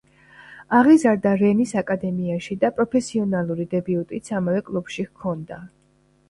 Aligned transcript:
აღიზარდა 0.77 1.33
„რენის“ 1.41 1.73
აკადემიაში 1.81 2.57
და 2.63 2.71
პროფესიონალური 2.79 3.67
დებიუტიც 3.75 4.33
ამავე 4.39 4.65
კლუბში 4.71 5.07
ჰქონდა. 5.11 5.63